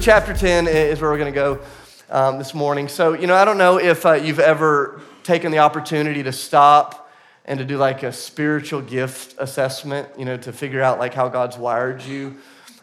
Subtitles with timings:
[0.00, 1.60] Chapter 10 is where we're going to go
[2.08, 2.88] um, this morning.
[2.88, 7.12] So, you know, I don't know if uh, you've ever taken the opportunity to stop
[7.44, 11.28] and to do like a spiritual gift assessment, you know, to figure out like how
[11.28, 12.38] God's wired you.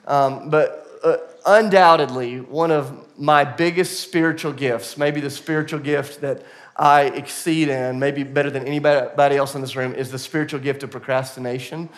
[0.05, 1.17] Um, but uh,
[1.47, 6.45] undoubtedly, one of my biggest spiritual gifts, maybe the spiritual gift that
[6.75, 10.83] I exceed in, maybe better than anybody else in this room, is the spiritual gift
[10.83, 11.89] of procrastination.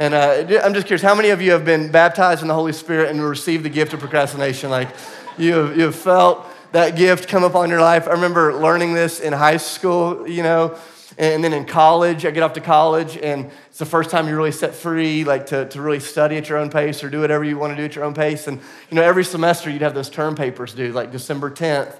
[0.00, 2.72] And uh, I'm just curious, how many of you have been baptized in the Holy
[2.72, 4.70] Spirit and received the gift of procrastination?
[4.70, 4.88] Like
[5.36, 8.08] you have, you have felt that gift come upon your life.
[8.08, 10.78] I remember learning this in high school, you know,
[11.18, 14.34] and then in college, I get off to college, and it's the first time you
[14.34, 17.44] really set free, like to, to really study at your own pace or do whatever
[17.44, 18.46] you want to do at your own pace.
[18.46, 21.94] And, you know, every semester you'd have those term papers due, like December 10th.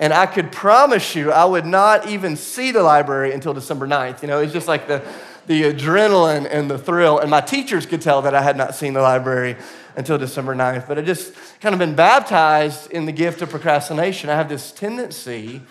[0.00, 4.22] And I could promise you, I would not even see the library until December 9th.
[4.22, 5.04] You know, it's just like the,
[5.46, 7.18] the adrenaline and the thrill.
[7.18, 9.56] And my teachers could tell that I had not seen the library
[9.96, 10.88] until December 9th.
[10.88, 14.30] But I just kind of been baptized in the gift of procrastination.
[14.30, 15.62] I have this tendency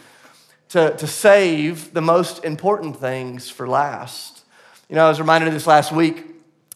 [0.70, 4.44] to, to save the most important things for last.
[4.90, 6.26] You know, I was reminded of this last week.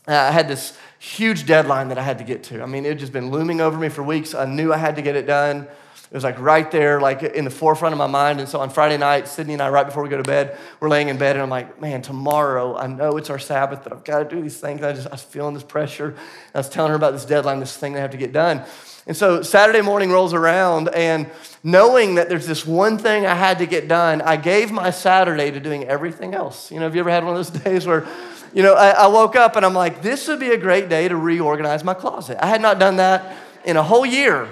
[0.07, 2.61] Uh, I had this huge deadline that I had to get to.
[2.61, 4.33] I mean, it had just been looming over me for weeks.
[4.33, 5.67] I knew I had to get it done.
[6.09, 8.39] It was like right there, like in the forefront of my mind.
[8.39, 10.87] And so on Friday night, Sydney and I, right before we go to bed, we're
[10.87, 14.05] laying in bed, and I'm like, man, tomorrow, I know it's our Sabbath, but I've
[14.05, 14.81] got to do these things.
[14.83, 16.15] I just, I was feeling this pressure.
[16.55, 18.63] I was telling her about this deadline, this thing I have to get done.
[19.05, 21.29] And so Saturday morning rolls around, and
[21.61, 25.51] knowing that there's this one thing I had to get done, I gave my Saturday
[25.51, 26.71] to doing everything else.
[26.71, 28.07] You know, have you ever had one of those days where,
[28.53, 31.09] you know, I, I woke up and I'm like, this would be a great day
[31.09, 32.37] to reorganize my closet.
[32.41, 34.47] I had not done that in a whole year.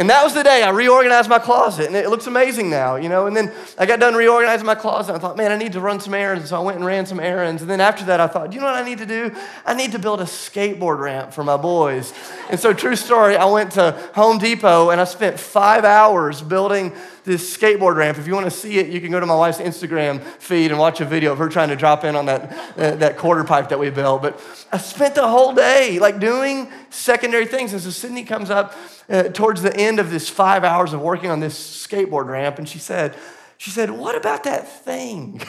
[0.00, 3.10] And that was the day I reorganized my closet, and it looks amazing now, you
[3.10, 3.26] know.
[3.26, 5.14] And then I got done reorganizing my closet.
[5.14, 6.48] I thought, man, I need to run some errands.
[6.48, 7.60] So I went and ran some errands.
[7.60, 9.30] And then after that, I thought, you know what I need to do?
[9.66, 12.14] I need to build a skateboard ramp for my boys.
[12.48, 16.94] And so, true story, I went to Home Depot and I spent five hours building
[17.24, 18.18] this skateboard ramp.
[18.18, 20.78] If you want to see it, you can go to my wife's Instagram feed and
[20.78, 23.68] watch a video of her trying to drop in on that, uh, that quarter pipe
[23.68, 24.22] that we built.
[24.22, 24.40] But
[24.72, 27.72] I spent the whole day like doing secondary things.
[27.72, 28.74] And so Sydney comes up
[29.08, 32.68] uh, towards the end of this five hours of working on this skateboard ramp, and
[32.68, 33.16] she said,
[33.58, 35.42] she said, what about that thing?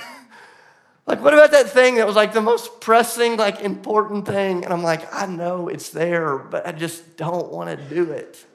[1.07, 4.65] like, what about that thing that was like the most pressing, like important thing?
[4.65, 8.45] And I'm like, I know it's there, but I just don't want to do it.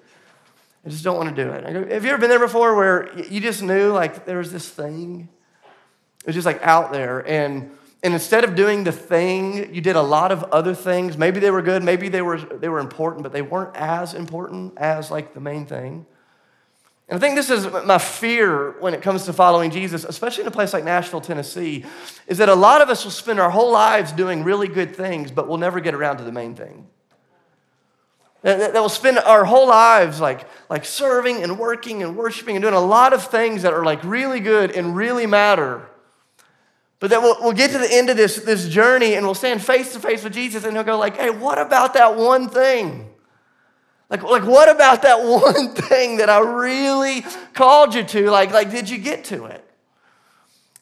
[0.86, 1.64] I just don't want to do it.
[1.64, 4.68] Go, Have you ever been there before where you just knew like there was this
[4.68, 5.28] thing?
[6.20, 7.28] It was just like out there.
[7.28, 7.72] And,
[8.04, 11.18] and instead of doing the thing, you did a lot of other things.
[11.18, 14.78] Maybe they were good, maybe they were, they were important, but they weren't as important
[14.78, 16.06] as like the main thing.
[17.08, 20.48] And I think this is my fear when it comes to following Jesus, especially in
[20.48, 21.84] a place like Nashville, Tennessee,
[22.28, 25.32] is that a lot of us will spend our whole lives doing really good things,
[25.32, 26.86] but we'll never get around to the main thing
[28.46, 32.74] that, will spend our whole lives like, like serving and working and worshiping and doing
[32.74, 35.84] a lot of things that are like really good and really matter.
[37.00, 39.64] But then we'll, we'll get to the end of this, this journey and we'll stand
[39.64, 43.10] face to face with Jesus and he'll go like, hey, what about that one thing?
[44.08, 48.30] Like, like what about that one thing that I really called you to?
[48.30, 49.65] Like, like did you get to it?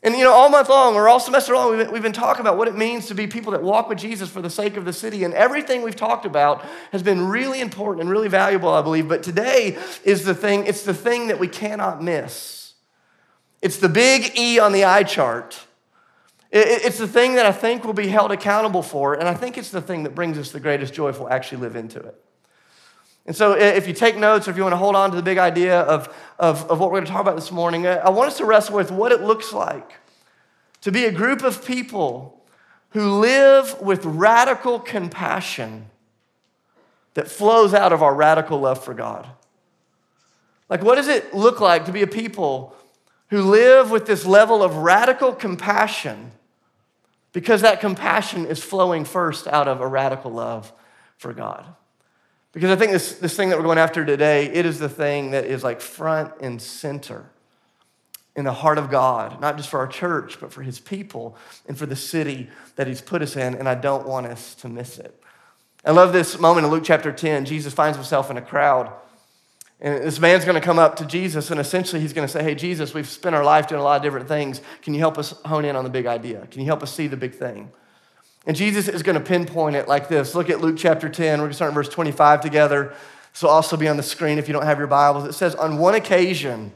[0.04, 2.68] And you know, all month long or all semester long, we've been, talking about what
[2.68, 5.24] it means to be people that walk with Jesus for the sake of the city.
[5.24, 9.08] And everything we've talked about has been really important and really valuable, I believe.
[9.08, 12.74] But today is the thing, it's the thing that we cannot miss.
[13.62, 15.58] It's the big E on the eye chart.
[16.50, 19.14] It, it's the thing that I think we'll be held accountable for.
[19.14, 21.62] And I think it's the thing that brings us the greatest joy if we'll actually
[21.62, 22.22] live into it.
[23.26, 25.22] And so, if you take notes or if you want to hold on to the
[25.22, 28.28] big idea of, of, of what we're going to talk about this morning, I want
[28.28, 29.92] us to wrestle with what it looks like
[30.82, 32.42] to be a group of people
[32.90, 35.86] who live with radical compassion
[37.14, 39.26] that flows out of our radical love for God.
[40.68, 42.76] Like, what does it look like to be a people
[43.30, 46.32] who live with this level of radical compassion
[47.32, 50.72] because that compassion is flowing first out of a radical love
[51.16, 51.64] for God?
[52.54, 55.32] Because I think this, this thing that we're going after today, it is the thing
[55.32, 57.26] that is like front and center
[58.36, 61.36] in the heart of God, not just for our church, but for his people
[61.66, 63.54] and for the city that he's put us in.
[63.54, 65.20] And I don't want us to miss it.
[65.84, 67.44] I love this moment in Luke chapter 10.
[67.44, 68.92] Jesus finds himself in a crowd.
[69.80, 72.42] And this man's going to come up to Jesus, and essentially he's going to say,
[72.42, 74.60] Hey, Jesus, we've spent our life doing a lot of different things.
[74.80, 76.46] Can you help us hone in on the big idea?
[76.50, 77.70] Can you help us see the big thing?
[78.46, 80.34] And Jesus is going to pinpoint it like this.
[80.34, 81.38] Look at Luke chapter 10.
[81.38, 82.94] We're going to start in verse 25 together.
[83.32, 85.24] This will also be on the screen if you don't have your Bibles.
[85.24, 86.72] It says, On one occasion,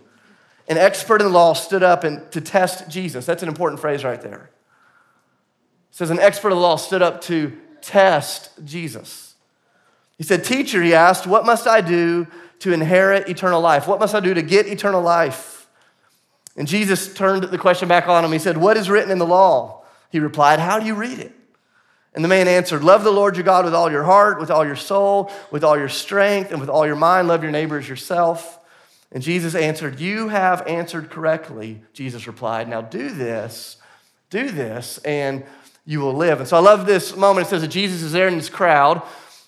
[0.68, 3.26] an expert in law stood up and, to test Jesus.
[3.26, 4.50] That's an important phrase right there.
[5.90, 9.34] It says, An expert in the law stood up to test Jesus.
[10.16, 12.26] He said, Teacher, he asked, what must I do
[12.58, 13.86] to inherit eternal life?
[13.86, 15.68] What must I do to get eternal life?
[16.56, 18.32] And Jesus turned the question back on him.
[18.32, 19.84] He said, What is written in the law?
[20.10, 21.32] He replied, How do you read it?
[22.18, 24.66] And the man answered, Love the Lord your God with all your heart, with all
[24.66, 27.28] your soul, with all your strength, and with all your mind.
[27.28, 28.58] Love your neighbor as yourself.
[29.12, 31.80] And Jesus answered, You have answered correctly.
[31.92, 33.76] Jesus replied, Now do this,
[34.30, 35.44] do this, and
[35.86, 36.40] you will live.
[36.40, 37.46] And so I love this moment.
[37.46, 39.00] It says that Jesus is there in this crowd,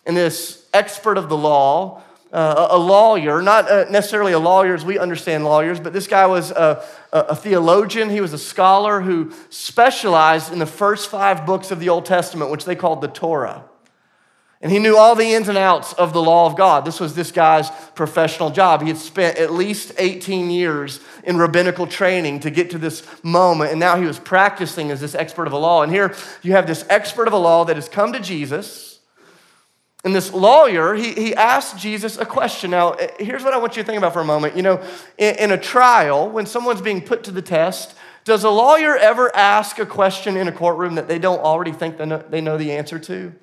[0.07, 4.85] and this expert of the law, uh, a lawyer, not uh, necessarily a lawyer as
[4.85, 8.09] we understand lawyers, but this guy was a, a, theologian.
[8.09, 12.51] He was a scholar who specialized in the first five books of the Old Testament,
[12.51, 13.65] which they called the Torah.
[14.63, 16.85] And he knew all the ins and outs of the law of God.
[16.85, 18.83] This was this guy's professional job.
[18.83, 23.71] He had spent at least 18 years in rabbinical training to get to this moment,
[23.71, 25.83] and now he was practicing as this expert of the law.
[25.83, 28.90] And here you have this expert of the law that has come to Jesus
[30.03, 32.71] and this lawyer, he, he asked Jesus a question.
[32.71, 34.57] Now, eh, here's what I want you to think about for a moment.
[34.57, 34.83] You know,
[35.19, 37.95] in, in a trial, when someone's being put to the test,
[38.25, 41.99] does a lawyer ever ask a question in a courtroom that they don't already think
[41.99, 43.35] they know, they know the answer to?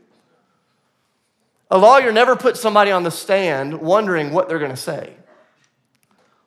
[1.70, 5.14] A lawyer never puts somebody on the stand wondering what they're going to say.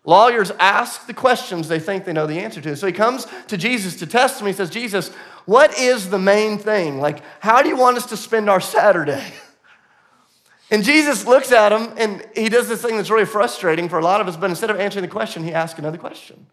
[0.05, 2.75] Lawyers ask the questions they think they know the answer to.
[2.75, 4.47] So he comes to Jesus to test him.
[4.47, 5.11] He says, Jesus,
[5.45, 7.01] what is the main thing?
[7.01, 9.25] Like, how do you want us to spend our Saturday?
[10.71, 14.05] And Jesus looks at him and he does this thing that's really frustrating for a
[14.05, 16.47] lot of us, but instead of answering the question, he asks another question.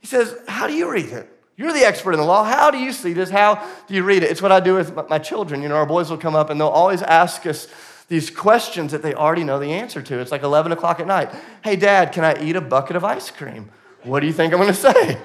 [0.00, 1.28] He says, How do you read it?
[1.56, 2.44] You're the expert in the law.
[2.44, 3.30] How do you see this?
[3.30, 4.30] How do you read it?
[4.30, 5.62] It's what I do with my children.
[5.62, 7.68] You know, our boys will come up and they'll always ask us
[8.08, 10.18] these questions that they already know the answer to.
[10.18, 11.30] It's like 11 o'clock at night.
[11.62, 13.70] Hey, Dad, can I eat a bucket of ice cream?
[14.02, 15.18] What do you think I'm going to say?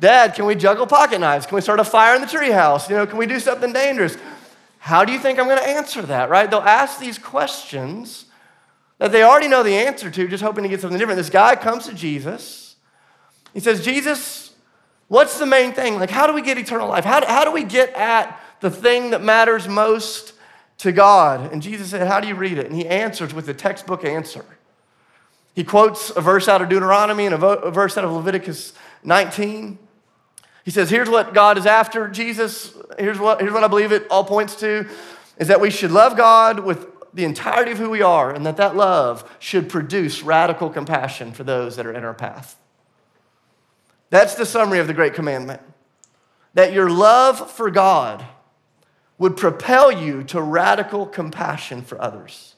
[0.00, 1.46] Dad, can we juggle pocket knives?
[1.46, 2.88] Can we start a fire in the treehouse?
[2.88, 4.16] You know, can we do something dangerous?
[4.80, 6.50] How do you think I'm going to answer that, right?
[6.50, 8.24] They'll ask these questions
[8.96, 11.18] that they already know the answer to, just hoping to get something different.
[11.18, 12.76] This guy comes to Jesus.
[13.52, 14.54] He says, Jesus,
[15.08, 15.98] what's the main thing?
[15.98, 17.04] Like, how do we get eternal life?
[17.04, 20.32] How do, how do we get at the thing that matters most
[20.78, 21.52] to God?
[21.52, 22.64] And Jesus said, How do you read it?
[22.64, 24.44] And he answers with a textbook answer.
[25.54, 28.72] He quotes a verse out of Deuteronomy and a verse out of Leviticus
[29.04, 29.78] 19.
[30.64, 32.74] He says, Here's what God is after, Jesus.
[32.98, 34.88] Here's what, here's what I believe it all points to
[35.38, 38.58] is that we should love God with the entirety of who we are, and that
[38.58, 42.56] that love should produce radical compassion for those that are in our path.
[44.10, 45.60] That's the summary of the Great Commandment.
[46.54, 48.24] That your love for God
[49.18, 52.54] would propel you to radical compassion for others.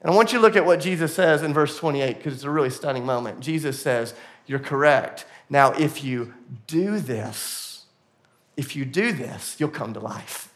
[0.00, 2.44] And I want you to look at what Jesus says in verse 28 because it's
[2.44, 3.40] a really stunning moment.
[3.40, 4.14] Jesus says,
[4.46, 5.26] You're correct.
[5.50, 6.34] Now, if you
[6.66, 7.84] do this,
[8.56, 10.52] if you do this, you'll come to life.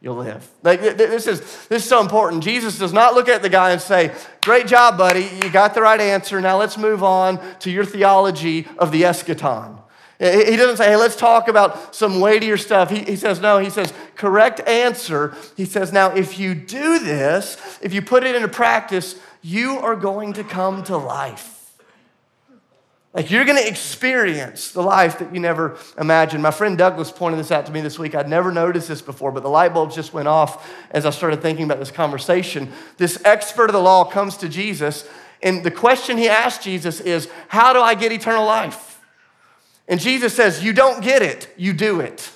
[0.00, 0.48] You'll live.
[0.64, 2.42] Like, this, is, this is so important.
[2.42, 4.12] Jesus does not look at the guy and say,
[4.42, 5.30] Great job, buddy.
[5.42, 6.40] You got the right answer.
[6.40, 9.78] Now let's move on to your theology of the eschaton.
[10.22, 12.90] He doesn't say, hey, let's talk about some weightier stuff.
[12.90, 15.34] He, he says, no, he says, correct answer.
[15.56, 19.96] He says, now, if you do this, if you put it into practice, you are
[19.96, 21.51] going to come to life.
[23.14, 26.42] Like you're going to experience the life that you never imagined.
[26.42, 28.14] My friend Douglas pointed this out to me this week.
[28.14, 31.42] I'd never noticed this before, but the light bulbs just went off as I started
[31.42, 32.72] thinking about this conversation.
[32.96, 35.06] This expert of the law comes to Jesus,
[35.42, 39.00] and the question he asked Jesus is, How do I get eternal life?
[39.88, 42.30] And Jesus says, You don't get it, you do it.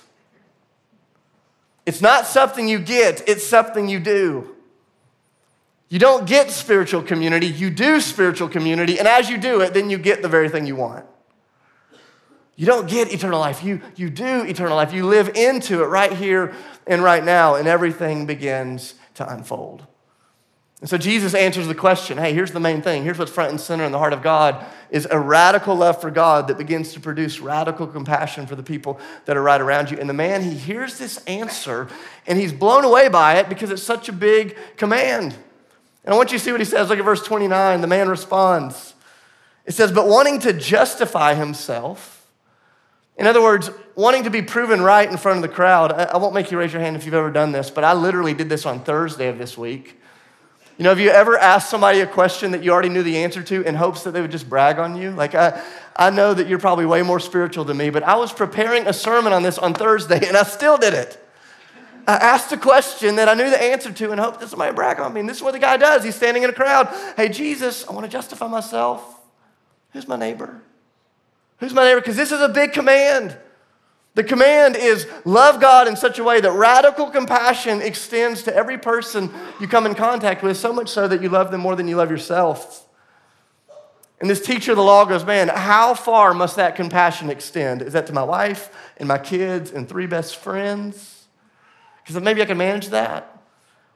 [1.86, 4.55] It's not something you get, it's something you do.
[5.88, 9.88] You don't get spiritual community, you do spiritual community, and as you do it, then
[9.88, 11.06] you get the very thing you want.
[12.56, 14.92] You don't get eternal life, you, you do eternal life.
[14.92, 16.54] You live into it right here
[16.86, 19.86] and right now, and everything begins to unfold.
[20.80, 23.02] And so Jesus answers the question hey, here's the main thing.
[23.02, 26.10] Here's what's front and center in the heart of God is a radical love for
[26.10, 29.98] God that begins to produce radical compassion for the people that are right around you.
[29.98, 31.88] And the man, he hears this answer
[32.26, 35.34] and he's blown away by it because it's such a big command.
[36.06, 36.88] And I want you to see what he says.
[36.88, 37.80] Look at verse 29.
[37.80, 38.94] The man responds.
[39.66, 42.26] It says, But wanting to justify himself,
[43.16, 45.92] in other words, wanting to be proven right in front of the crowd.
[45.92, 48.34] I won't make you raise your hand if you've ever done this, but I literally
[48.34, 50.00] did this on Thursday of this week.
[50.78, 53.42] You know, have you ever asked somebody a question that you already knew the answer
[53.42, 55.10] to in hopes that they would just brag on you?
[55.10, 55.62] Like, I,
[55.96, 58.92] I know that you're probably way more spiritual than me, but I was preparing a
[58.92, 61.25] sermon on this on Thursday and I still did it.
[62.06, 65.00] I asked a question that I knew the answer to and hoped that somebody brag
[65.00, 65.20] on me.
[65.20, 66.04] And this is what the guy does.
[66.04, 66.88] He's standing in a crowd.
[67.16, 69.20] Hey, Jesus, I want to justify myself.
[69.92, 70.62] Who's my neighbor?
[71.58, 72.00] Who's my neighbor?
[72.00, 73.36] Because this is a big command.
[74.14, 78.78] The command is love God in such a way that radical compassion extends to every
[78.78, 81.88] person you come in contact with, so much so that you love them more than
[81.88, 82.86] you love yourself.
[84.20, 87.82] And this teacher of the law goes, Man, how far must that compassion extend?
[87.82, 91.15] Is that to my wife and my kids and three best friends?
[92.06, 93.32] Because maybe I can manage that.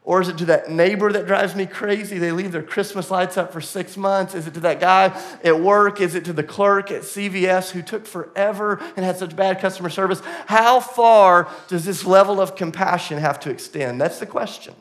[0.02, 2.18] Or is it to that neighbor that drives me crazy?
[2.18, 4.34] They leave their Christmas lights up for six months.
[4.34, 5.08] Is it to that guy
[5.44, 6.00] at work?
[6.00, 9.90] Is it to the clerk at CVS who took forever and had such bad customer
[9.90, 10.20] service?
[10.46, 14.00] How far does this level of compassion have to extend?
[14.00, 14.74] That's the question.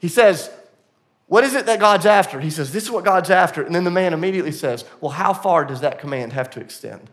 [0.00, 0.50] He says,
[1.28, 2.40] What is it that God's after?
[2.40, 3.62] He says, This is what God's after.
[3.62, 7.08] And then the man immediately says, Well, how far does that command have to extend?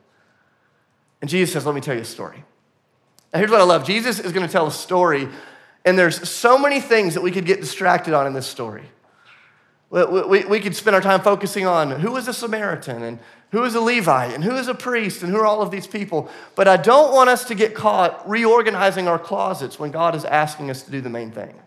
[1.21, 2.43] And Jesus says, Let me tell you a story.
[3.33, 5.27] Now, here's what I love Jesus is going to tell a story
[5.85, 8.83] and there's so many things that we could get distracted on in this story.
[9.89, 13.19] We, we, we could spend our time focusing on who is a Samaritan and
[13.51, 15.87] who is a Levite and who is a priest and who are all of these
[15.87, 16.29] people.
[16.55, 20.69] But I don't want us to get caught reorganizing our closets when God is asking
[20.69, 21.59] us to do the main thing.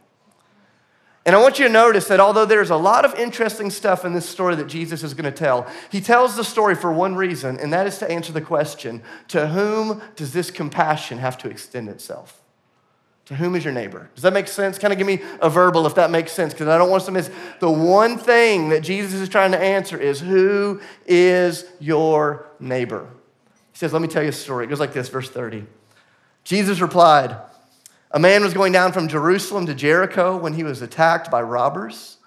[1.24, 4.12] And I want you to notice that although there's a lot of interesting stuff in
[4.12, 7.60] this story that Jesus is going to tell, he tells the story for one reason,
[7.60, 11.88] and that is to answer the question to whom does this compassion have to extend
[11.88, 12.40] itself?
[13.26, 14.10] To whom is your neighbor?
[14.16, 14.80] Does that make sense?
[14.80, 17.06] Kind of give me a verbal if that makes sense, because I don't want us
[17.06, 17.30] to miss.
[17.60, 23.08] The one thing that Jesus is trying to answer is who is your neighbor?
[23.70, 24.64] He says, Let me tell you a story.
[24.64, 25.64] It goes like this, verse 30.
[26.42, 27.36] Jesus replied,
[28.14, 32.18] A man was going down from Jerusalem to Jericho when he was attacked by robbers.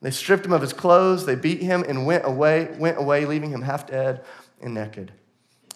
[0.00, 3.50] They stripped him of his clothes, they beat him, and went away, went away, leaving
[3.50, 4.24] him half dead
[4.60, 5.10] and naked.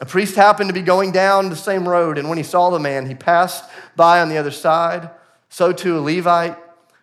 [0.01, 2.79] A priest happened to be going down the same road, and when he saw the
[2.79, 3.65] man, he passed
[3.97, 5.11] by on the other side.
[5.49, 6.57] So too a Levite,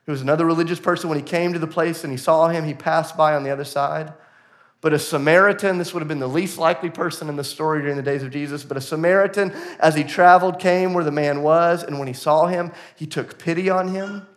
[0.06, 2.63] who was another religious person, when he came to the place and he saw him,
[2.63, 4.13] he passed by on the other side.
[4.79, 7.98] But a Samaritan, this would have been the least likely person in the story during
[7.98, 11.84] the days of Jesus, but a Samaritan, as he traveled, came where the man was,
[11.84, 14.27] and when he saw him, he took pity on him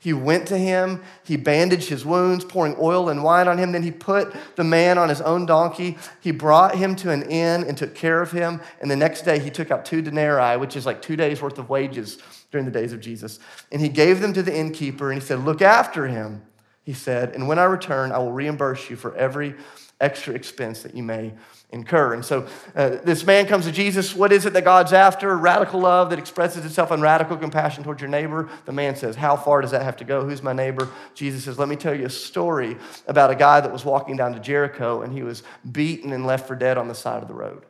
[0.00, 3.72] he went to him, he bandaged his wounds, pouring oil and wine on him.
[3.72, 5.98] Then he put the man on his own donkey.
[6.20, 8.60] He brought him to an inn and took care of him.
[8.80, 11.58] And the next day he took out two denarii, which is like two days' worth
[11.58, 12.18] of wages
[12.52, 13.40] during the days of Jesus.
[13.72, 16.42] And he gave them to the innkeeper and he said, Look after him,
[16.84, 19.56] he said, and when I return, I will reimburse you for every
[20.00, 21.32] extra expense that you may
[21.70, 22.14] incur.
[22.14, 24.14] And so uh, this man comes to Jesus.
[24.14, 25.36] What is it that God's after?
[25.36, 28.48] Radical love that expresses itself in radical compassion towards your neighbor.
[28.64, 30.24] The man says, How far does that have to go?
[30.24, 30.88] Who's my neighbor?
[31.14, 32.76] Jesus says, Let me tell you a story
[33.06, 36.46] about a guy that was walking down to Jericho and he was beaten and left
[36.46, 37.64] for dead on the side of the road.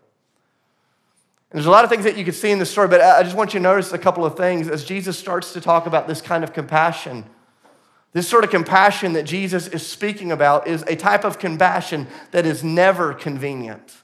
[1.50, 3.22] And there's a lot of things that you could see in the story, but I
[3.22, 6.06] just want you to notice a couple of things as Jesus starts to talk about
[6.06, 7.24] this kind of compassion.
[8.12, 12.46] This sort of compassion that Jesus is speaking about is a type of compassion that
[12.46, 13.98] is never convenient.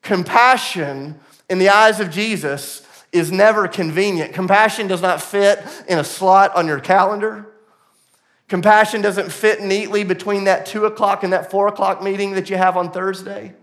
[0.00, 4.32] Compassion, in the eyes of Jesus, is never convenient.
[4.32, 7.46] Compassion does not fit in a slot on your calendar.
[8.48, 12.56] Compassion doesn't fit neatly between that two o'clock and that four o'clock meeting that you
[12.56, 13.54] have on Thursday.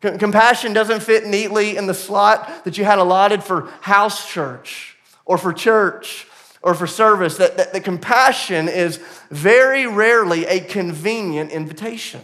[0.00, 5.38] Compassion doesn't fit neatly in the slot that you had allotted for house church or
[5.38, 6.26] for church
[6.66, 8.96] or for service, that, that the compassion is
[9.30, 12.20] very rarely a convenient invitation.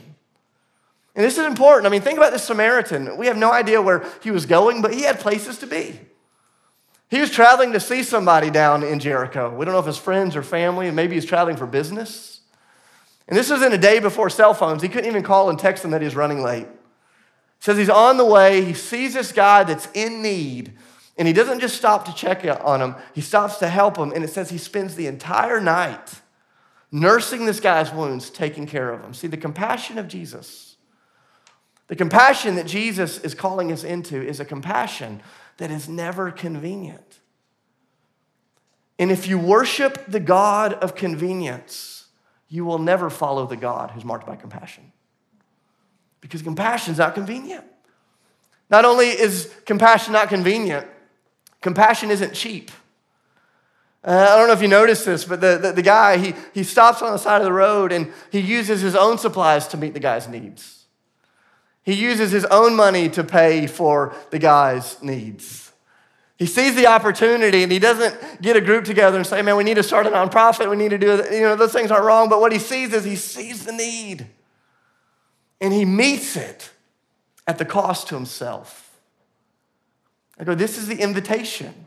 [1.14, 1.86] And this is important.
[1.86, 3.16] I mean, think about this Samaritan.
[3.16, 6.00] We have no idea where he was going, but he had places to be.
[7.08, 9.54] He was traveling to see somebody down in Jericho.
[9.54, 12.40] We don't know if his friends or family, and maybe he's traveling for business.
[13.28, 14.82] And this was in a day before cell phones.
[14.82, 16.66] He couldn't even call and text them that he's running late.
[17.60, 18.64] says he's on the way.
[18.64, 20.72] He sees this guy that's in need
[21.18, 24.12] and he doesn't just stop to check on him, he stops to help him.
[24.12, 26.20] And it says he spends the entire night
[26.90, 29.14] nursing this guy's wounds, taking care of him.
[29.14, 30.76] See, the compassion of Jesus,
[31.88, 35.22] the compassion that Jesus is calling us into is a compassion
[35.58, 37.20] that is never convenient.
[38.98, 42.06] And if you worship the God of convenience,
[42.48, 44.92] you will never follow the God who's marked by compassion.
[46.20, 47.64] Because compassion is not convenient.
[48.70, 50.86] Not only is compassion not convenient,
[51.62, 52.70] Compassion isn't cheap.
[54.04, 56.64] Uh, I don't know if you noticed this, but the, the, the, guy, he, he
[56.64, 59.94] stops on the side of the road and he uses his own supplies to meet
[59.94, 60.86] the guy's needs.
[61.84, 65.72] He uses his own money to pay for the guy's needs.
[66.36, 69.62] He sees the opportunity and he doesn't get a group together and say, man, we
[69.62, 70.68] need to start a nonprofit.
[70.68, 71.24] We need to do.
[71.30, 72.28] You know, those things aren't wrong.
[72.28, 74.26] But what he sees is he sees the need
[75.60, 76.70] and he meets it
[77.46, 78.81] at the cost to himself.
[80.38, 81.86] I go, this is the invitation.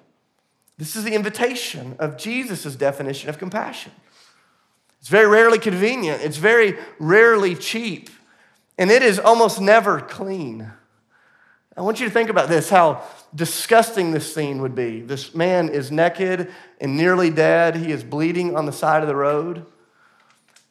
[0.78, 3.92] This is the invitation of Jesus' definition of compassion.
[5.00, 8.10] It's very rarely convenient, it's very rarely cheap,
[8.78, 10.72] and it is almost never clean.
[11.78, 15.02] I want you to think about this how disgusting this scene would be.
[15.02, 17.76] This man is naked and nearly dead.
[17.76, 19.66] He is bleeding on the side of the road.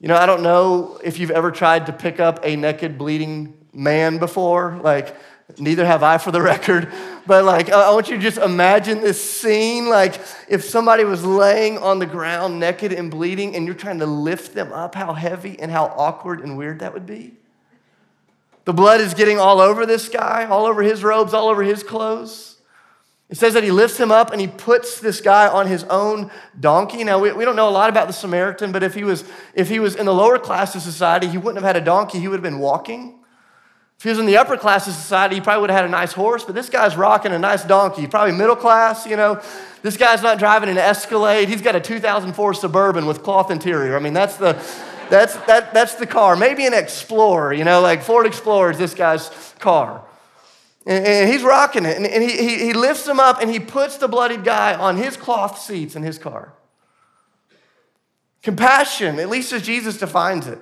[0.00, 3.54] You know, I don't know if you've ever tried to pick up a naked, bleeding
[3.74, 4.80] man before.
[4.82, 5.14] Like,
[5.58, 6.92] neither have I for the record.
[7.26, 9.88] But, like, I want you to just imagine this scene.
[9.88, 14.06] Like, if somebody was laying on the ground naked and bleeding and you're trying to
[14.06, 17.34] lift them up, how heavy and how awkward and weird that would be.
[18.64, 21.82] The blood is getting all over this guy, all over his robes, all over his
[21.82, 22.54] clothes.
[23.30, 26.30] It says that he lifts him up and he puts this guy on his own
[26.58, 27.04] donkey.
[27.04, 29.24] Now, we, we don't know a lot about the Samaritan, but if he, was,
[29.54, 32.20] if he was in the lower class of society, he wouldn't have had a donkey,
[32.20, 33.18] he would have been walking.
[33.98, 35.92] If he was in the upper class of society, he probably would have had a
[35.92, 39.40] nice horse, but this guy's rocking a nice donkey, probably middle class, you know.
[39.82, 43.96] This guy's not driving an Escalade, he's got a 2004 Suburban with cloth interior.
[43.96, 44.62] I mean, that's the
[45.10, 46.36] that's, that, that's the car.
[46.36, 50.04] Maybe an Explorer, you know, like Ford Explorer is this guy's car.
[50.86, 51.96] And, and he's rocking it.
[51.96, 54.96] And, and he, he, he lifts him up and he puts the bloodied guy on
[54.96, 56.54] his cloth seats in his car.
[58.42, 60.58] Compassion, at least as Jesus defines it.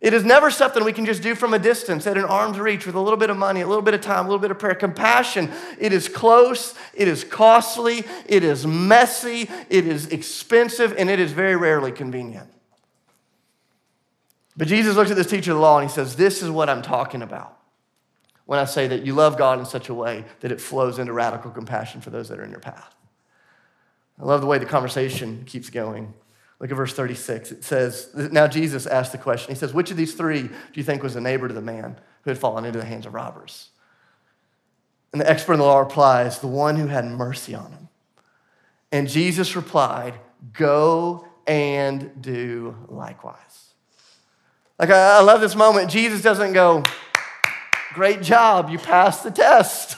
[0.00, 2.86] It is never something we can just do from a distance, at an arm's reach,
[2.86, 4.58] with a little bit of money, a little bit of time, a little bit of
[4.58, 4.76] prayer.
[4.76, 11.18] Compassion, it is close, it is costly, it is messy, it is expensive, and it
[11.18, 12.48] is very rarely convenient.
[14.56, 16.68] But Jesus looks at this teacher of the law and he says, This is what
[16.68, 17.58] I'm talking about
[18.44, 21.12] when I say that you love God in such a way that it flows into
[21.12, 22.94] radical compassion for those that are in your path.
[24.20, 26.14] I love the way the conversation keeps going.
[26.60, 27.52] Look at verse 36.
[27.52, 29.54] It says, Now Jesus asked the question.
[29.54, 31.96] He says, Which of these three do you think was a neighbor to the man
[32.22, 33.70] who had fallen into the hands of robbers?
[35.12, 37.88] And the expert in the law replies, The one who had mercy on him.
[38.90, 40.14] And Jesus replied,
[40.52, 43.74] Go and do likewise.
[44.78, 45.90] Like, I, love this moment.
[45.90, 46.82] Jesus doesn't go,
[47.94, 49.96] Great job, you passed the test.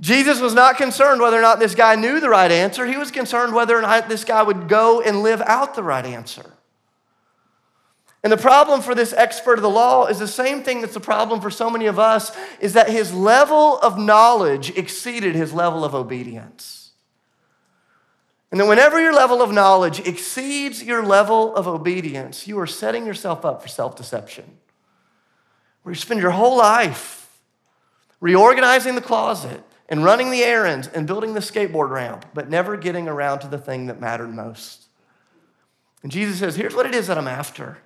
[0.00, 2.86] Jesus was not concerned whether or not this guy knew the right answer.
[2.86, 6.06] He was concerned whether or not this guy would go and live out the right
[6.06, 6.54] answer.
[8.22, 11.00] And the problem for this expert of the law is the same thing that's the
[11.00, 15.84] problem for so many of us is that his level of knowledge exceeded his level
[15.84, 16.90] of obedience.
[18.50, 23.06] And then, whenever your level of knowledge exceeds your level of obedience, you are setting
[23.06, 24.58] yourself up for self deception.
[25.82, 27.30] Where you spend your whole life
[28.20, 33.08] reorganizing the closet and running the errands and building the skateboard ramp, but never getting
[33.08, 34.86] around to the thing that mattered most.
[36.02, 37.78] And Jesus says, Here's what it is that I'm after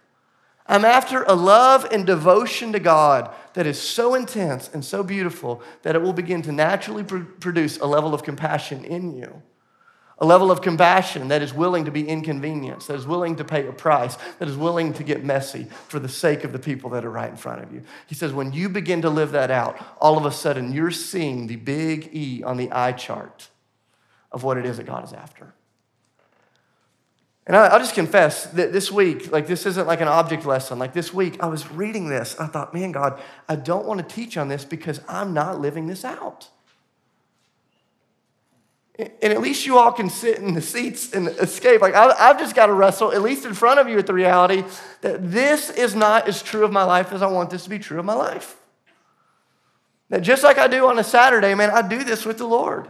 [0.66, 5.62] I'm after a love and devotion to God that is so intense and so beautiful
[5.82, 9.42] that it will begin to naturally produce a level of compassion in you
[10.18, 13.66] a level of compassion that is willing to be inconvenienced, that is willing to pay
[13.66, 17.04] a price, that is willing to get messy for the sake of the people that
[17.04, 17.82] are right in front of you.
[18.06, 21.48] He says, when you begin to live that out, all of a sudden you're seeing
[21.48, 23.48] the big E on the eye chart
[24.30, 25.52] of what it is that God is after.
[27.46, 30.78] And I'll just confess that this week, like this isn't like an object lesson.
[30.78, 32.34] Like this week, I was reading this.
[32.34, 35.60] and I thought, man, God, I don't want to teach on this because I'm not
[35.60, 36.48] living this out.
[38.96, 41.80] And at least you all can sit in the seats and escape.
[41.80, 44.62] Like, I've just got to wrestle, at least in front of you, with the reality
[45.00, 47.80] that this is not as true of my life as I want this to be
[47.80, 48.56] true of my life.
[50.10, 52.88] That just like I do on a Saturday, man, I do this with the Lord.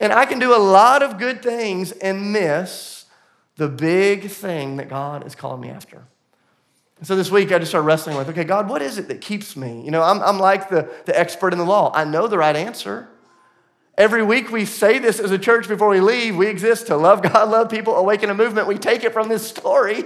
[0.00, 3.04] And I can do a lot of good things and miss
[3.56, 6.02] the big thing that God is calling me after.
[7.02, 9.54] so this week I just started wrestling with, okay, God, what is it that keeps
[9.54, 9.82] me?
[9.84, 11.92] You know, I'm, I'm like the, the expert in the law.
[11.94, 13.08] I know the right answer.
[14.00, 16.34] Every week we say this as a church before we leave.
[16.34, 18.66] We exist to love God, love people, awaken a movement.
[18.66, 20.04] We take it from this story.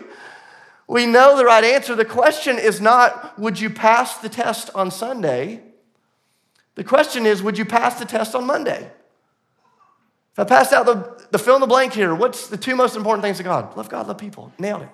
[0.88, 1.94] We know the right answer.
[1.94, 5.62] The question is not, would you pass the test on Sunday?
[6.74, 8.90] The question is, would you pass the test on Monday?
[10.32, 12.96] If I passed out the, the fill in the blank here, what's the two most
[12.96, 13.76] important things to God?
[13.76, 14.52] Love God, love people.
[14.58, 14.88] Nailed it.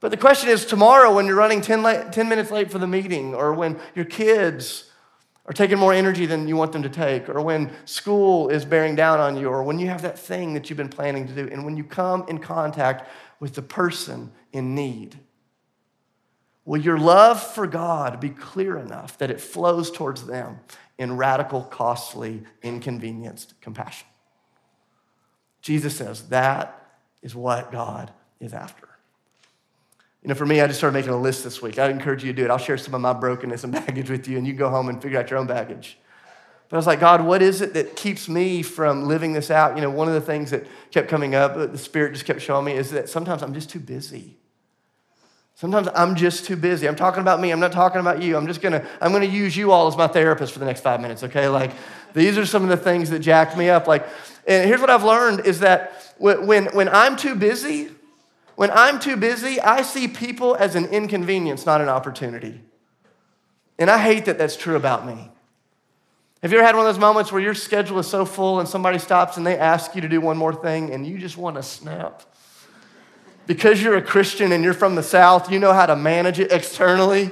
[0.00, 2.86] But the question is tomorrow when you're running 10, late, 10 minutes late for the
[2.86, 4.90] meeting, or when your kids
[5.46, 8.96] or taking more energy than you want them to take, or when school is bearing
[8.96, 11.48] down on you, or when you have that thing that you've been planning to do,
[11.50, 15.18] and when you come in contact with the person in need.
[16.64, 20.58] Will your love for God be clear enough that it flows towards them
[20.98, 24.08] in radical, costly, inconvenienced compassion?
[25.62, 28.88] Jesus says that is what God is after.
[30.26, 31.78] You know, for me, I just started making a list this week.
[31.78, 32.50] I'd encourage you to do it.
[32.50, 35.00] I'll share some of my brokenness and baggage with you, and you go home and
[35.00, 35.98] figure out your own baggage.
[36.68, 39.76] But I was like, God, what is it that keeps me from living this out?
[39.76, 42.64] You know, one of the things that kept coming up, the Spirit just kept showing
[42.64, 44.36] me, is that sometimes I'm just too busy.
[45.54, 46.88] Sometimes I'm just too busy.
[46.88, 47.52] I'm talking about me.
[47.52, 48.36] I'm not talking about you.
[48.36, 51.00] I'm just gonna, I'm gonna use you all as my therapist for the next five
[51.00, 51.46] minutes, okay?
[51.46, 51.70] Like,
[52.14, 53.86] these are some of the things that jacked me up.
[53.86, 54.04] Like,
[54.48, 57.90] and here's what I've learned is that when, when I'm too busy,
[58.56, 62.60] when I'm too busy, I see people as an inconvenience, not an opportunity.
[63.78, 65.30] And I hate that that's true about me.
[66.42, 68.68] Have you ever had one of those moments where your schedule is so full and
[68.68, 71.56] somebody stops and they ask you to do one more thing and you just want
[71.56, 72.22] to snap?
[73.46, 76.52] because you're a Christian and you're from the South, you know how to manage it
[76.52, 77.30] externally.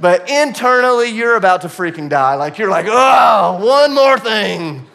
[0.00, 2.34] But internally, you're about to freaking die.
[2.34, 4.86] Like, you're like, oh, one more thing,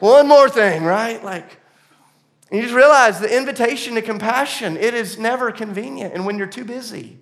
[0.00, 1.22] one more thing, right?
[1.22, 1.59] Like,
[2.58, 6.14] you just realize the invitation to compassion, it is never convenient.
[6.14, 7.18] And when you're too busy,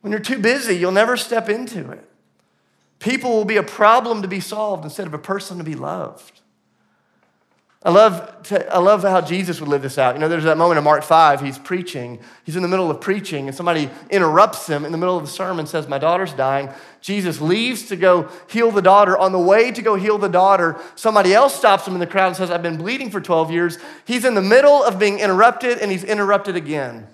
[0.00, 2.08] when you're too busy, you'll never step into it.
[2.98, 6.41] People will be a problem to be solved instead of a person to be loved.
[7.84, 10.14] I love, to, I love how Jesus would live this out.
[10.14, 12.20] You know, there's that moment in Mark 5, he's preaching.
[12.44, 15.30] He's in the middle of preaching, and somebody interrupts him in the middle of the
[15.30, 16.70] sermon, says, My daughter's dying.
[17.00, 19.18] Jesus leaves to go heal the daughter.
[19.18, 22.28] On the way to go heal the daughter, somebody else stops him in the crowd
[22.28, 23.78] and says, I've been bleeding for 12 years.
[24.04, 27.08] He's in the middle of being interrupted, and he's interrupted again.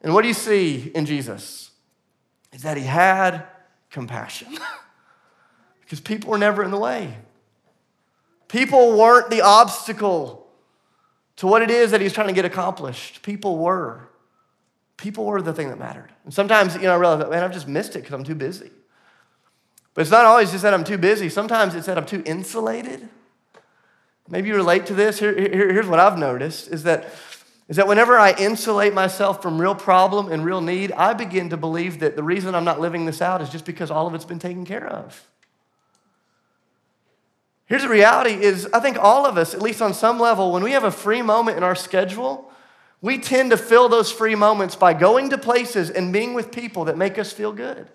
[0.00, 1.70] And what do you see in Jesus?
[2.52, 3.44] Is that he had
[3.90, 4.56] compassion.
[5.82, 7.16] because people were never in the way.
[8.50, 10.48] People weren't the obstacle
[11.36, 13.22] to what it is that he's trying to get accomplished.
[13.22, 14.08] People were.
[14.96, 16.10] People were the thing that mattered.
[16.24, 18.70] And sometimes, you know, I realize, man, I've just missed it because I'm too busy.
[19.94, 21.28] But it's not always just that I'm too busy.
[21.28, 23.08] Sometimes it's that I'm too insulated.
[24.28, 25.20] Maybe you relate to this.
[25.20, 27.08] Here, here, here's what I've noticed is that,
[27.68, 31.56] is that whenever I insulate myself from real problem and real need, I begin to
[31.56, 34.24] believe that the reason I'm not living this out is just because all of it's
[34.24, 35.29] been taken care of.
[37.70, 40.64] Here's the reality is I think all of us, at least on some level, when
[40.64, 42.50] we have a free moment in our schedule,
[43.00, 46.86] we tend to fill those free moments by going to places and being with people
[46.86, 47.86] that make us feel good.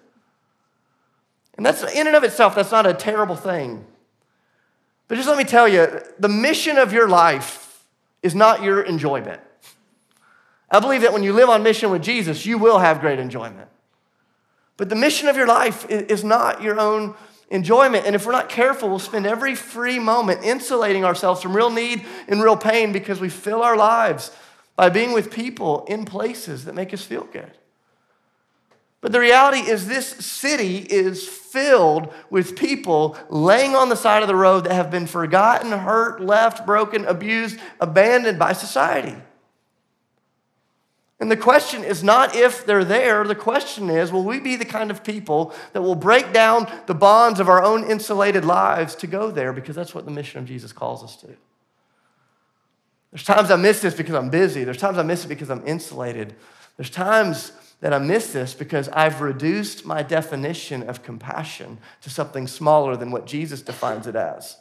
[1.58, 3.86] And that's in and of itself, that's not a terrible thing.
[5.10, 7.84] But just let me tell you, the mission of your life
[8.24, 9.42] is not your enjoyment.
[10.72, 13.68] I believe that when you live on mission with Jesus, you will have great enjoyment.
[14.78, 17.16] But the mission of your life is not your own
[17.50, 18.06] enjoyment.
[18.06, 22.06] And if we're not careful, we'll spend every free moment insulating ourselves from real need
[22.28, 24.32] and real pain because we fill our lives
[24.76, 27.52] by being with people in places that make us feel good.
[29.06, 34.28] But the reality is, this city is filled with people laying on the side of
[34.28, 39.16] the road that have been forgotten, hurt, left, broken, abused, abandoned by society.
[41.20, 44.66] And the question is not if they're there, the question is will we be the
[44.66, 49.08] kind of people that will break down the bonds of our own insulated lives to
[49.08, 51.28] go there because that's what the mission of Jesus calls us to.
[53.12, 55.66] There's times I miss this because I'm busy, there's times I miss it because I'm
[55.66, 56.36] insulated,
[56.76, 62.48] there's times that I miss this because I've reduced my definition of compassion to something
[62.48, 64.58] smaller than what Jesus defines it as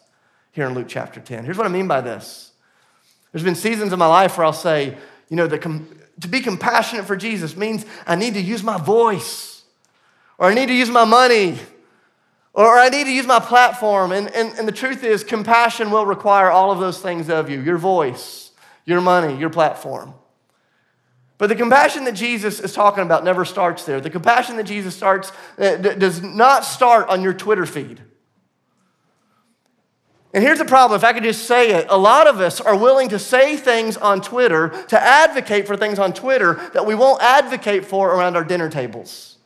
[0.53, 1.45] here in Luke chapter 10.
[1.45, 2.53] Here's what I mean by this.
[3.33, 4.97] There's been seasons in my life where I'll say,
[5.29, 5.59] you know, the,
[6.21, 9.63] to be compassionate for Jesus means I need to use my voice,
[10.39, 11.59] or I need to use my money,
[12.53, 14.13] or I need to use my platform.
[14.13, 17.61] And, and, and the truth is, compassion will require all of those things of you
[17.61, 18.53] your voice,
[18.85, 20.15] your money, your platform.
[21.37, 24.01] But the compassion that Jesus is talking about never starts there.
[24.01, 28.01] The compassion that Jesus starts uh, does not start on your Twitter feed.
[30.35, 32.77] And here's the problem if I could just say it, a lot of us are
[32.77, 37.23] willing to say things on Twitter, to advocate for things on Twitter that we won't
[37.23, 39.39] advocate for around our dinner tables.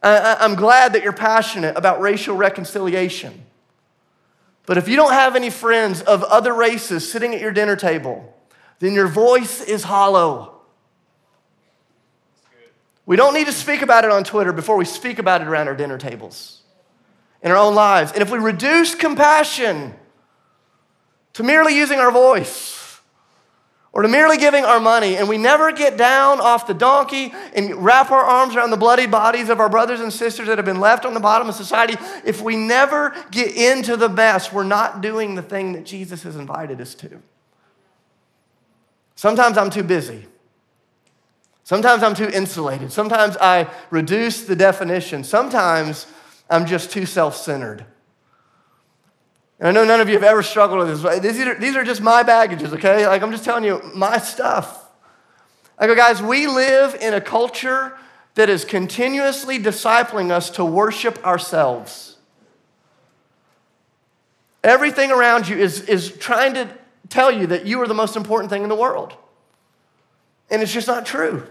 [0.00, 3.44] I'm glad that you're passionate about racial reconciliation.
[4.66, 8.32] But if you don't have any friends of other races sitting at your dinner table,
[8.78, 10.60] then your voice is hollow.
[13.06, 15.66] We don't need to speak about it on Twitter before we speak about it around
[15.66, 16.61] our dinner tables
[17.42, 18.12] in our own lives.
[18.12, 19.94] And if we reduce compassion
[21.34, 22.78] to merely using our voice,
[23.94, 27.84] or to merely giving our money, and we never get down off the donkey and
[27.84, 30.80] wrap our arms around the bloody bodies of our brothers and sisters that have been
[30.80, 35.02] left on the bottom of society, if we never get into the mess, we're not
[35.02, 37.20] doing the thing that Jesus has invited us to.
[39.14, 40.26] Sometimes I'm too busy.
[41.62, 42.90] Sometimes I'm too insulated.
[42.90, 45.22] Sometimes I reduce the definition.
[45.22, 46.06] Sometimes
[46.52, 47.86] I'm just too self centered.
[49.58, 51.20] And I know none of you have ever struggled with this.
[51.22, 53.06] These are, these are just my baggages, okay?
[53.06, 54.90] Like, I'm just telling you my stuff.
[55.78, 57.96] I go, guys, we live in a culture
[58.34, 62.16] that is continuously discipling us to worship ourselves.
[64.64, 66.68] Everything around you is, is trying to
[67.08, 69.14] tell you that you are the most important thing in the world.
[70.50, 71.46] And it's just not true.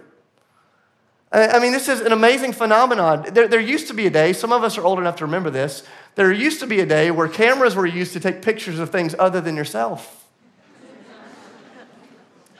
[1.32, 3.26] Uh, I mean, this is an amazing phenomenon.
[3.32, 5.50] There, there, used to be a day, some of us are old enough to remember
[5.50, 5.84] this,
[6.16, 9.16] there used to be a day where cameras were used to take pictures of things
[9.18, 10.18] other than yourself.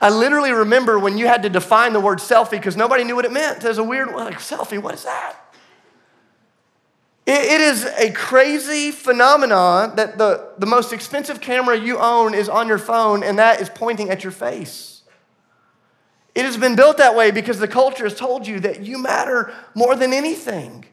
[0.00, 3.24] I literally remember when you had to define the word selfie because nobody knew what
[3.24, 3.62] it meant.
[3.62, 5.36] Was a weird, like, selfie, what is that?
[7.24, 12.48] It, it is a crazy phenomenon that the, the most expensive camera you own is
[12.48, 14.91] on your phone and that is pointing at your face.
[16.34, 19.52] It has been built that way because the culture has told you that you matter
[19.74, 20.86] more than anything.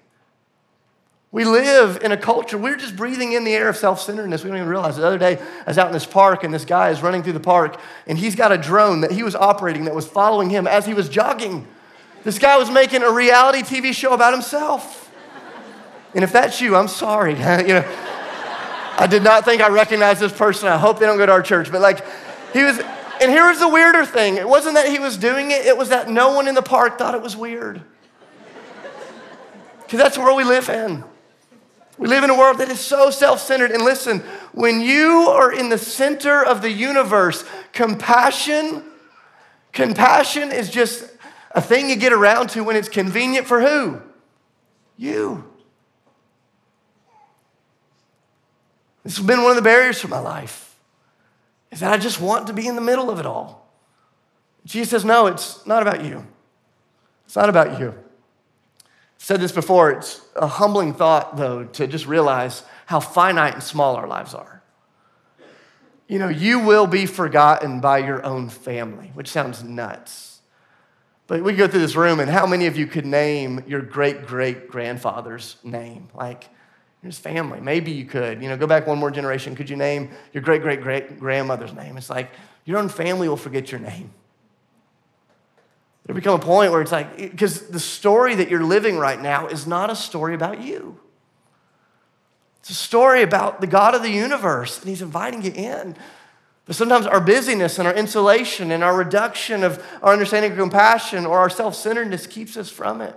[1.31, 4.43] We live in a culture, we're just breathing in the air of self centeredness.
[4.43, 5.01] We don't even realize it.
[5.01, 7.33] The other day, I was out in this park, and this guy is running through
[7.33, 10.65] the park, and he's got a drone that he was operating that was following him
[10.65, 11.67] as he was jogging.
[12.23, 15.05] This guy was making a reality TV show about himself.
[16.15, 17.33] And if that's you, I'm sorry.
[17.33, 17.85] you know,
[18.97, 20.67] I did not think I recognized this person.
[20.67, 21.71] I hope they don't go to our church.
[21.71, 22.03] But like,
[22.53, 22.79] he was,
[23.21, 25.89] and here was the weirder thing it wasn't that he was doing it, it was
[25.89, 27.81] that no one in the park thought it was weird.
[29.83, 31.03] Because that's where we live in.
[31.97, 33.71] We live in a world that is so self centered.
[33.71, 34.19] And listen,
[34.53, 38.83] when you are in the center of the universe, compassion,
[39.73, 41.11] compassion is just
[41.51, 43.99] a thing you get around to when it's convenient for who?
[44.95, 45.43] You.
[49.03, 50.68] This has been one of the barriers for my life
[51.71, 53.69] is that I just want to be in the middle of it all.
[54.65, 56.25] Jesus says, No, it's not about you.
[57.25, 57.89] It's not about you.
[57.89, 63.63] I've said this before, it's a humbling thought, though, to just realize how finite and
[63.63, 64.63] small our lives are.
[66.07, 70.39] You know, you will be forgotten by your own family, which sounds nuts.
[71.27, 74.25] But we go through this room, and how many of you could name your great
[74.25, 76.07] great grandfather's name?
[76.15, 76.49] Like,
[77.03, 77.59] his family.
[77.61, 78.41] Maybe you could.
[78.41, 79.55] You know, go back one more generation.
[79.55, 81.97] Could you name your great great great grandmother's name?
[81.97, 82.31] It's like
[82.65, 84.11] your own family will forget your name.
[86.05, 89.47] There become a point where it's like, because the story that you're living right now
[89.47, 90.99] is not a story about you.
[92.61, 95.95] It's a story about the God of the universe, and He's inviting you in.
[96.65, 101.25] But sometimes our busyness and our insulation and our reduction of our understanding of compassion
[101.25, 103.15] or our self centeredness keeps us from it.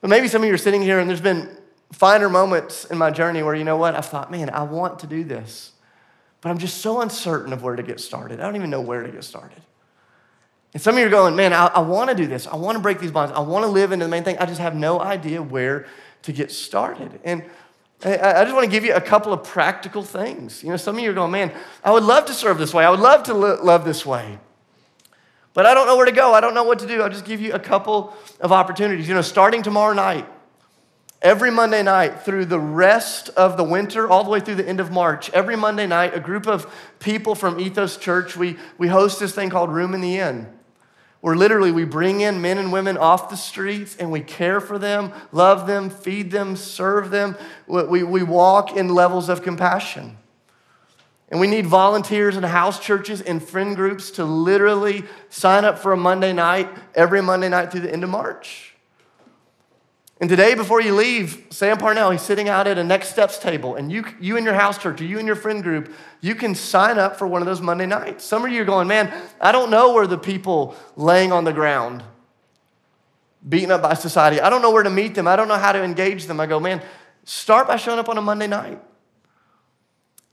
[0.00, 1.56] But maybe some of you are sitting here and there's been
[1.92, 5.06] finer moments in my journey where, you know what, I thought, man, I want to
[5.06, 5.72] do this,
[6.40, 8.40] but I'm just so uncertain of where to get started.
[8.40, 9.62] I don't even know where to get started.
[10.72, 12.46] And some of you are going, man, I, I want to do this.
[12.46, 13.32] I want to break these bonds.
[13.36, 14.38] I want to live into the main thing.
[14.38, 15.86] I just have no idea where
[16.22, 17.20] to get started.
[17.24, 17.44] And
[18.04, 20.62] I, I just want to give you a couple of practical things.
[20.62, 21.52] You know, some of you are going, man,
[21.84, 22.84] I would love to serve this way.
[22.84, 24.38] I would love to lo- love this way.
[25.54, 26.32] But I don't know where to go.
[26.32, 27.02] I don't know what to do.
[27.02, 29.06] I'll just give you a couple of opportunities.
[29.06, 30.26] You know, starting tomorrow night,
[31.22, 34.80] Every Monday night through the rest of the winter, all the way through the end
[34.80, 36.66] of March, every Monday night, a group of
[36.98, 40.52] people from Ethos Church, we, we host this thing called Room in the Inn,
[41.20, 44.80] where literally we bring in men and women off the streets and we care for
[44.80, 47.36] them, love them, feed them, serve them.
[47.68, 50.16] We, we walk in levels of compassion.
[51.28, 55.92] And we need volunteers in house churches and friend groups to literally sign up for
[55.92, 58.71] a Monday night every Monday night through the end of March.
[60.22, 63.74] And today, before you leave, Sam Parnell, he's sitting out at a Next Steps table,
[63.74, 66.54] and you, you and your house church, or you and your friend group, you can
[66.54, 68.24] sign up for one of those Monday nights.
[68.24, 71.52] Some of you are going, man, I don't know where the people laying on the
[71.52, 72.04] ground,
[73.48, 75.26] beaten up by society, I don't know where to meet them.
[75.26, 76.38] I don't know how to engage them.
[76.38, 76.80] I go, man,
[77.24, 78.80] start by showing up on a Monday night.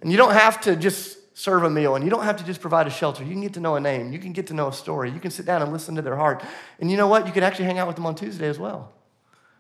[0.02, 2.62] And you don't have to just serve a meal, and you don't have to just
[2.62, 3.24] provide a shelter.
[3.24, 5.20] You can get to know a name, you can get to know a story, you
[5.20, 6.44] can sit down and listen to their heart.
[6.80, 7.26] And you know what?
[7.26, 8.94] You can actually hang out with them on Tuesday as well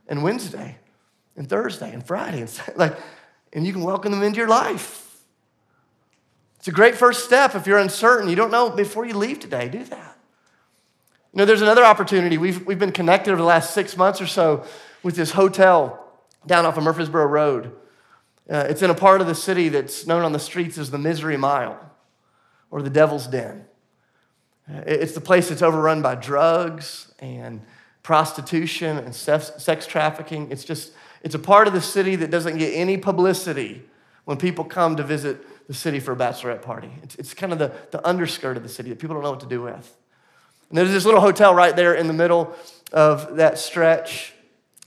[0.09, 0.77] and Wednesday
[1.37, 2.97] and Thursday and Friday and like
[3.53, 5.05] and you can welcome them into your life.
[6.57, 8.29] It's a great first step if you're uncertain.
[8.29, 10.17] You don't know before you leave today, do that.
[11.33, 12.37] You know, there's another opportunity.
[12.37, 14.65] We've, we've been connected over the last six months or so
[15.03, 16.05] with this hotel
[16.45, 17.71] down off of Murfreesboro Road.
[18.49, 20.97] Uh, it's in a part of the city that's known on the streets as the
[20.97, 21.79] Misery Mile
[22.71, 23.65] or the Devil's Den.
[24.67, 27.61] Uh, it's the place that's overrun by drugs and
[28.03, 30.51] prostitution and sex trafficking.
[30.51, 33.83] It's just, it's a part of the city that doesn't get any publicity
[34.25, 36.91] when people come to visit the city for a bachelorette party.
[37.03, 39.41] It's, it's kind of the, the underskirt of the city that people don't know what
[39.41, 39.95] to do with.
[40.69, 42.55] And there's this little hotel right there in the middle
[42.91, 44.33] of that stretch.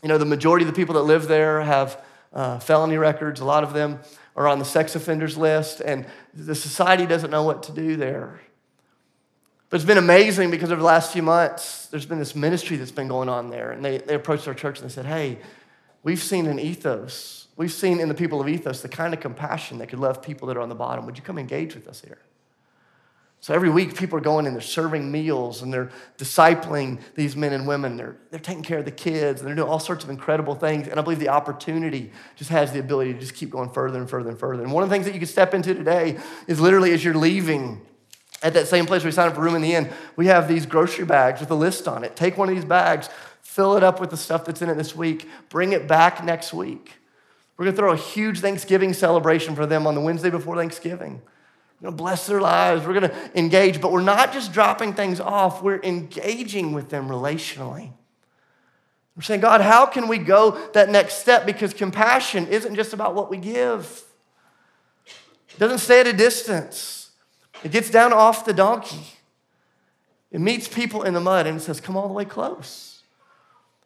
[0.03, 3.41] You know, the majority of the people that live there have uh, felony records.
[3.41, 4.01] A lot of them
[4.35, 8.41] are on the sex offenders list, and the society doesn't know what to do there.
[9.73, 12.91] But it's been amazing because over the last few months, there's been this ministry that's
[12.91, 13.71] been going on there.
[13.71, 15.39] And they, they approached our church and they said, Hey,
[16.03, 17.47] we've seen an ethos.
[17.57, 20.47] We've seen in the people of ethos the kind of compassion that could love people
[20.49, 21.07] that are on the bottom.
[21.07, 22.19] Would you come engage with us here?
[23.41, 27.55] So every week, people are going and they're serving meals and they're discipling these men
[27.55, 27.97] and women.
[27.97, 30.87] They're, they're taking care of the kids and they're doing all sorts of incredible things.
[30.87, 34.09] And I believe the opportunity just has the ability to just keep going further and
[34.09, 34.63] further and further.
[34.63, 37.15] And one of the things that you can step into today is literally as you're
[37.15, 37.81] leaving
[38.43, 40.67] at that same place you sign up for room in the inn, we have these
[40.67, 42.17] grocery bags with a list on it.
[42.17, 43.09] Take one of these bags,
[43.43, 46.53] fill it up with the stuff that's in it this week, bring it back next
[46.53, 46.93] week.
[47.57, 51.23] We're gonna throw a huge Thanksgiving celebration for them on the Wednesday before Thanksgiving.
[51.83, 52.87] We're going to bless their lives.
[52.87, 57.09] We're going to engage, but we're not just dropping things off, we're engaging with them
[57.09, 57.91] relationally.
[59.17, 61.45] We're saying, God, how can we go that next step?
[61.45, 64.05] Because compassion isn't just about what we give,
[65.07, 67.02] it doesn't stay at a distance,
[67.65, 69.05] it gets down off the donkey.
[70.31, 73.03] It meets people in the mud and it says, Come all the way close.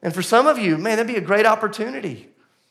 [0.03, 2.29] And for some of you, man, that'd be a great opportunity.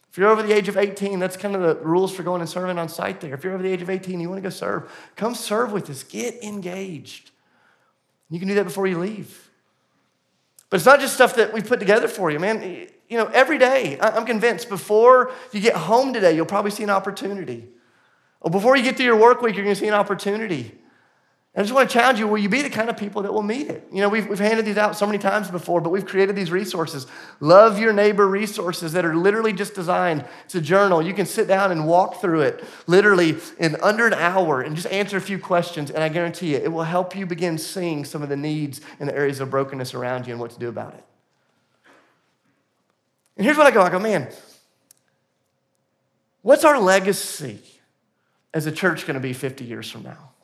[0.09, 2.49] If you're over the age of 18, that's kind of the rules for going and
[2.49, 3.33] serving on site there.
[3.33, 5.89] If you're over the age of 18, you want to go serve, come serve with
[5.89, 6.03] us.
[6.03, 7.31] Get engaged.
[8.29, 9.49] You can do that before you leave.
[10.69, 12.87] But it's not just stuff that we put together for you, man.
[13.09, 16.89] You know, every day, I'm convinced before you get home today, you'll probably see an
[16.89, 17.67] opportunity.
[18.39, 20.71] Or before you get through your work week, you're going to see an opportunity.
[21.57, 23.41] I just want to challenge you will you be the kind of people that will
[23.41, 23.87] meet it?
[23.89, 26.51] You know, we've, we've handed these out so many times before, but we've created these
[26.51, 27.07] resources.
[27.39, 30.25] Love your neighbor resources that are literally just designed.
[30.53, 31.01] A journal.
[31.01, 34.87] You can sit down and walk through it literally in under an hour and just
[34.87, 35.91] answer a few questions.
[35.91, 39.09] And I guarantee you, it will help you begin seeing some of the needs and
[39.09, 41.03] the areas of brokenness around you and what to do about it.
[43.35, 44.29] And here's what I go I go, man,
[46.41, 47.59] what's our legacy
[48.53, 50.34] as a church going to be 50 years from now?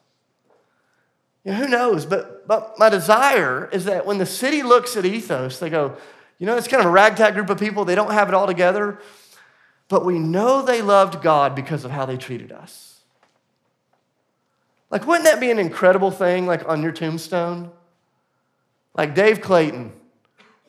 [1.43, 2.05] You know, who knows?
[2.05, 5.97] But, but my desire is that when the city looks at ethos, they go,
[6.37, 7.85] you know, it's kind of a ragtag group of people.
[7.85, 8.99] They don't have it all together,
[9.87, 13.01] but we know they loved God because of how they treated us.
[14.89, 17.71] Like, wouldn't that be an incredible thing, like on your tombstone?
[18.93, 19.93] Like Dave Clayton,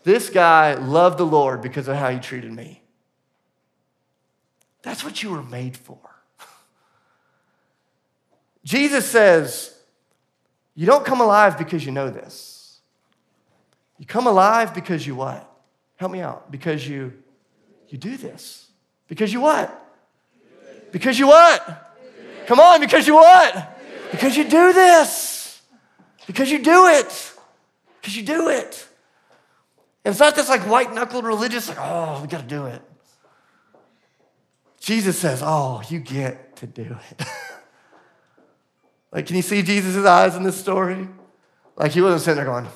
[0.04, 2.82] this guy loved the Lord because of how he treated me.
[4.82, 5.98] That's what you were made for.
[8.64, 9.71] Jesus says,
[10.74, 12.80] you don't come alive because you know this.
[13.98, 15.48] You come alive because you what?
[15.96, 16.50] Help me out.
[16.50, 17.12] Because you
[17.88, 18.66] you do this.
[19.06, 19.78] Because you what?
[20.90, 21.92] Because you what?
[22.46, 23.78] Come on, because you what?
[24.10, 25.60] Because you do this.
[26.26, 27.32] Because you do it.
[28.00, 28.88] Because you do it.
[30.04, 32.82] And it's not this like white knuckled religious, like, oh, we got to do it.
[34.80, 37.26] Jesus says, oh, you get to do it.
[39.12, 41.06] Like, can you see Jesus' eyes in this story?
[41.76, 42.66] Like, he wasn't sitting there going,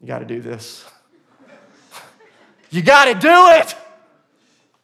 [0.00, 0.84] You got to do this.
[2.70, 3.76] you got to do it.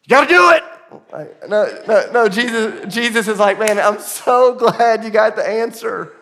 [0.03, 0.63] You got to do it.
[1.11, 2.29] Like, no, no, no.
[2.29, 6.13] Jesus, Jesus is like, Man, I'm so glad you got the answer.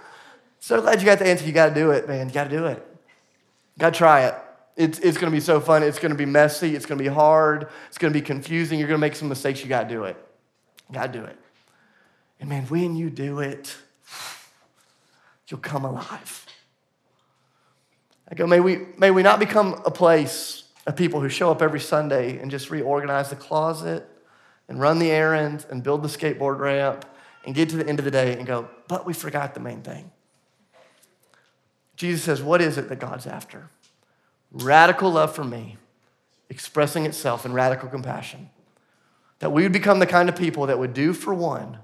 [0.59, 1.45] So glad you got the answer.
[1.45, 2.29] You got to do it, man.
[2.29, 2.87] You got to do it.
[3.77, 4.35] Got to try it.
[4.77, 5.83] It's, it's going to be so fun.
[5.83, 6.73] It's going to be messy.
[6.73, 7.67] It's going to be hard.
[7.89, 8.79] It's going to be confusing.
[8.79, 9.61] You're going to make some mistakes.
[9.61, 10.15] You got to do it.
[10.89, 11.37] You got to do it.
[12.39, 13.75] And man, when you do it,
[15.49, 16.45] you'll come alive.
[18.29, 21.61] I go, may we, may we not become a place of people who show up
[21.61, 24.07] every Sunday and just reorganize the closet
[24.67, 27.05] and run the errands and build the skateboard ramp
[27.45, 29.81] and get to the end of the day and go, but we forgot the main
[29.81, 30.11] thing.
[31.95, 33.69] Jesus says, What is it that God's after?
[34.51, 35.77] Radical love for me,
[36.49, 38.49] expressing itself in radical compassion.
[39.39, 41.79] That we would become the kind of people that would do for one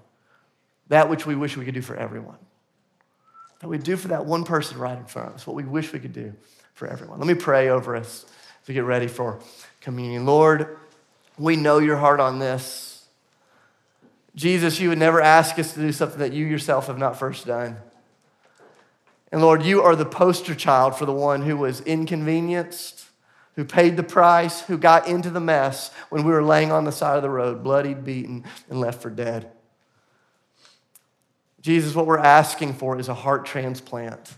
[0.88, 2.38] that which we wish we could do for everyone
[3.60, 5.91] that we do for that one person right in front of us, what we wish
[5.93, 6.34] we could do
[6.74, 7.19] for everyone.
[7.19, 8.26] Let me pray over us
[8.62, 9.39] as we get ready for
[9.82, 10.26] communion.
[10.26, 10.78] Lord,
[11.38, 13.06] we know your heart on this.
[14.36, 17.45] Jesus, you would never ask us to do something that you yourself have not first
[17.45, 17.78] done.
[19.32, 23.06] And Lord, you are the poster child for the one who was inconvenienced,
[23.56, 26.91] who paid the price, who got into the mess when we were laying on the
[26.91, 29.52] side of the road, bloodied, beaten, and left for dead.
[31.69, 34.34] Jesus, what we're asking for is a heart transplant.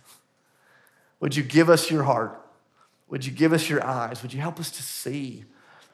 [1.21, 2.45] Would you give us your heart?
[3.07, 4.21] Would you give us your eyes?
[4.21, 5.45] Would you help us to see?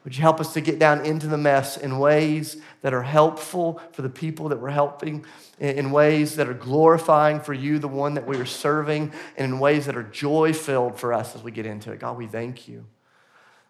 [0.04, 3.80] Would you help us to get down into the mess in ways that are helpful
[3.92, 5.26] for the people that we're helping,
[5.60, 9.60] in ways that are glorifying for you, the one that we are serving, and in
[9.60, 12.00] ways that are joy filled for us as we get into it?
[12.00, 12.84] God, we thank you.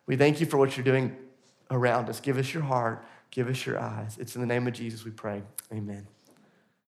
[0.05, 1.18] We thank you for what you're doing
[1.70, 2.22] around us.
[2.22, 4.18] Give us your heart, give us your eyes.
[4.18, 5.43] It's in the name of Jesus we pray.
[5.74, 6.07] Amen.